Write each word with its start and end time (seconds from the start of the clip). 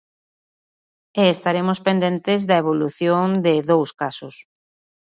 E 1.21 1.23
estaremos 1.35 1.79
pendentes 1.87 2.39
da 2.49 2.55
evolución 2.63 3.27
de 3.45 3.53
dous 3.71 3.89
casos. 4.01 4.35